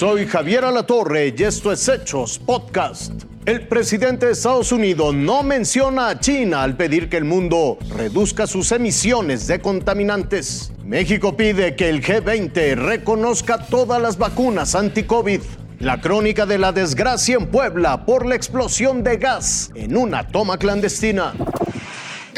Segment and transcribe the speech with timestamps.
[0.00, 3.12] Soy Javier Alatorre y esto es Hechos Podcast.
[3.44, 8.46] El presidente de Estados Unidos no menciona a China al pedir que el mundo reduzca
[8.46, 10.72] sus emisiones de contaminantes.
[10.82, 15.42] México pide que el G20 reconozca todas las vacunas anti-COVID.
[15.80, 20.56] La crónica de la desgracia en Puebla por la explosión de gas en una toma
[20.56, 21.34] clandestina.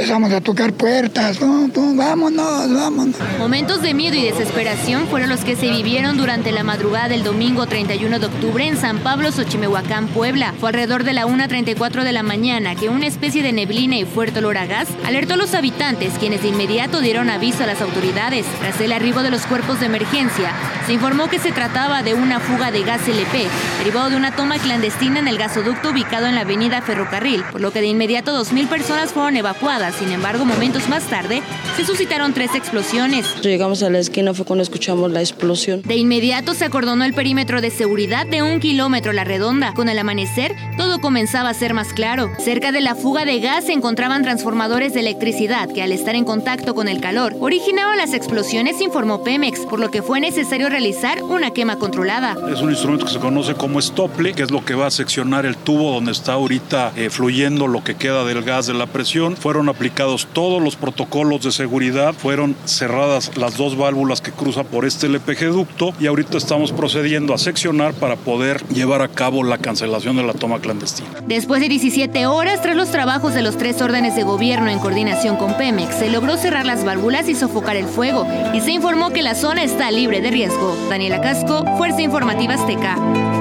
[0.03, 3.15] Empezamos a tocar puertas, vámonos, vámonos.
[3.39, 7.67] Momentos de miedo y desesperación fueron los que se vivieron durante la madrugada del domingo
[7.67, 10.55] 31 de octubre en San Pablo, Xochimehuacán, Puebla.
[10.59, 14.41] Fue alrededor de la 1.34 de la mañana que una especie de neblina y fuerte
[14.41, 18.45] olor a gas alertó a los habitantes, quienes de inmediato dieron aviso a las autoridades.
[18.59, 20.51] Tras el arribo de los cuerpos de emergencia,
[20.85, 23.47] se informó que se trataba de una fuga de gas LP,
[23.79, 27.71] derivado de una toma clandestina en el gasoducto ubicado en la avenida Ferrocarril, por lo
[27.71, 31.43] que de inmediato 2.000 personas fueron evacuadas sin embargo, momentos más tarde
[31.77, 33.27] se suscitaron tres explosiones.
[33.43, 35.83] Llegamos a la esquina fue cuando escuchamos la explosión.
[35.83, 39.73] De inmediato se acordonó el perímetro de seguridad de un kilómetro a la redonda.
[39.75, 42.31] Con el amanecer, todo comenzaba a ser más claro.
[42.39, 46.25] Cerca de la fuga de gas se encontraban transformadores de electricidad que al estar en
[46.25, 51.23] contacto con el calor originaron las explosiones, informó Pemex, por lo que fue necesario realizar
[51.23, 52.37] una quema controlada.
[52.53, 55.47] Es un instrumento que se conoce como estople, que es lo que va a seccionar
[55.47, 59.37] el tubo donde está ahorita eh, fluyendo lo que queda del gas de la presión.
[59.37, 64.85] Fueron aplicados todos los protocolos de seguridad, fueron cerradas las dos válvulas que cruzan por
[64.85, 69.59] este LPG ducto y ahorita estamos procediendo a seccionar para poder llevar a cabo la
[69.59, 71.09] cancelación de la toma clandestina.
[71.27, 75.37] Después de 17 horas, tras los trabajos de los tres órdenes de gobierno en coordinación
[75.37, 79.23] con Pemex, se logró cerrar las válvulas y sofocar el fuego y se informó que
[79.23, 80.77] la zona está libre de riesgo.
[80.89, 83.32] Daniela Casco, Fuerza Informativa Azteca.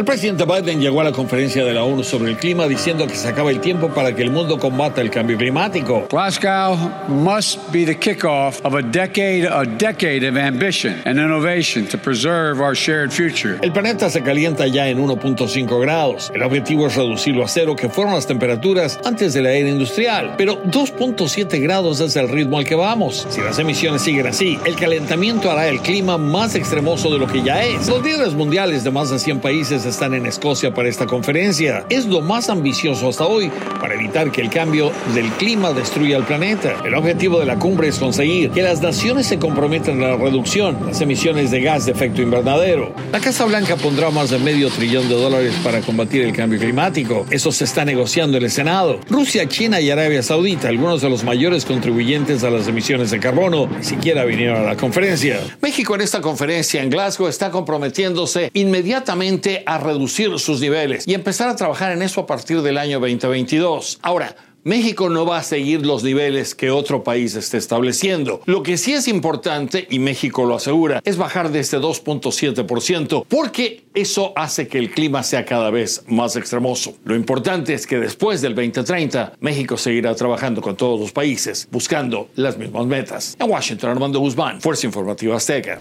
[0.00, 3.14] El presidente Biden llegó a la conferencia de la ONU sobre el clima diciendo que
[3.14, 6.06] se acaba el tiempo para que el mundo combata el cambio climático.
[6.08, 6.74] Glasgow
[7.08, 12.62] must be the kickoff of a decade, a decade of ambition and innovation to preserve
[12.62, 13.58] our shared future.
[13.60, 16.32] El planeta se calienta ya en 1.5 grados.
[16.34, 20.32] El objetivo es reducirlo a cero, que fueron las temperaturas antes de la era industrial.
[20.38, 23.26] Pero 2.7 grados es el ritmo al que vamos.
[23.28, 27.42] Si las emisiones siguen así, el calentamiento hará el clima más extremoso de lo que
[27.42, 27.86] ya es.
[27.86, 31.84] Los líderes mundiales de más de 100 países están en Escocia para esta conferencia.
[31.90, 36.24] Es lo más ambicioso hasta hoy para evitar que el cambio del clima destruya el
[36.24, 36.76] planeta.
[36.84, 40.78] El objetivo de la cumbre es conseguir que las naciones se comprometan a la reducción
[40.80, 42.94] de las emisiones de gas de efecto invernadero.
[43.12, 47.26] La Casa Blanca pondrá más de medio trillón de dólares para combatir el cambio climático.
[47.30, 49.00] Eso se está negociando en el Senado.
[49.08, 53.66] Rusia, China y Arabia Saudita, algunos de los mayores contribuyentes a las emisiones de carbono,
[53.66, 55.40] ni siquiera vinieron a la conferencia.
[55.60, 61.48] México en esta conferencia en Glasgow está comprometiéndose inmediatamente a reducir sus niveles y empezar
[61.48, 63.98] a trabajar en eso a partir del año 2022.
[64.02, 68.42] Ahora, México no va a seguir los niveles que otro país esté estableciendo.
[68.44, 73.84] Lo que sí es importante, y México lo asegura, es bajar de este 2.7%, porque
[73.94, 76.94] eso hace que el clima sea cada vez más extremoso.
[77.04, 82.28] Lo importante es que después del 2030, México seguirá trabajando con todos los países, buscando
[82.34, 83.36] las mismas metas.
[83.40, 85.80] En Washington, Armando Guzmán, Fuerza Informativa Azteca.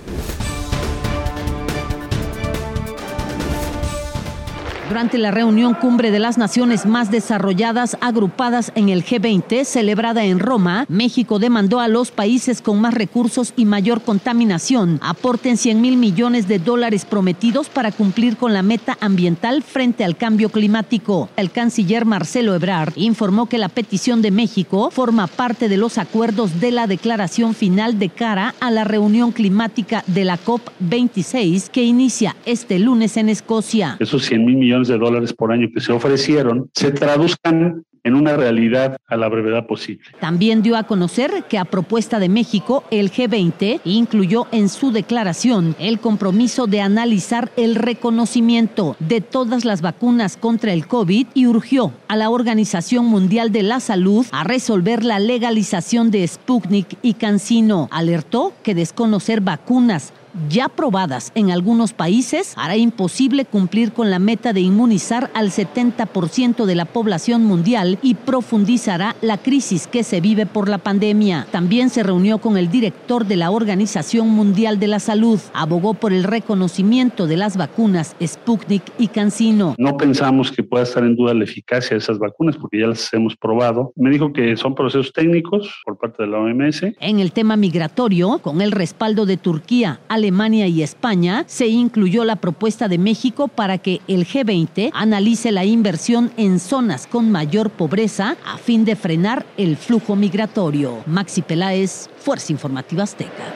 [4.89, 10.39] Durante la reunión cumbre de las naciones más desarrolladas agrupadas en el G20, celebrada en
[10.39, 15.95] Roma, México demandó a los países con más recursos y mayor contaminación aporten 100 mil
[15.95, 21.29] millones de dólares prometidos para cumplir con la meta ambiental frente al cambio climático.
[21.37, 26.59] El canciller Marcelo Ebrard informó que la petición de México forma parte de los acuerdos
[26.59, 32.35] de la declaración final de cara a la reunión climática de la COP26 que inicia
[32.47, 33.95] este lunes en Escocia.
[33.99, 38.35] Esos 100 mil millones de dólares por año que se ofrecieron se traduzcan en una
[38.35, 40.03] realidad a la brevedad posible.
[40.19, 45.75] También dio a conocer que a propuesta de México, el G20 incluyó en su declaración
[45.79, 51.93] el compromiso de analizar el reconocimiento de todas las vacunas contra el COVID y urgió
[52.07, 57.87] a la Organización Mundial de la Salud a resolver la legalización de Sputnik y Cancino.
[57.91, 60.13] Alertó que desconocer vacunas
[60.49, 66.65] ya probadas en algunos países hará imposible cumplir con la meta de inmunizar al 70%
[66.65, 71.47] de la población mundial y profundizará la crisis que se vive por la pandemia.
[71.51, 75.39] También se reunió con el director de la Organización Mundial de la Salud.
[75.53, 79.75] Abogó por el reconocimiento de las vacunas Sputnik y CanSino.
[79.77, 83.11] No pensamos que pueda estar en duda la eficacia de esas vacunas porque ya las
[83.13, 83.93] hemos probado.
[83.95, 86.83] Me dijo que son procesos técnicos por parte de la OMS.
[86.99, 92.35] En el tema migratorio, con el respaldo de Turquía, Alemania y España, se incluyó la
[92.35, 98.35] propuesta de México para que el G20 analice la inversión en zonas con mayor pobreza
[98.45, 101.03] a fin de frenar el flujo migratorio.
[101.05, 103.53] Maxi Peláez, Fuerza Informativa Azteca.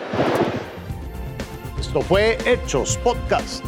[1.80, 3.63] Esto fue Hechos Podcast.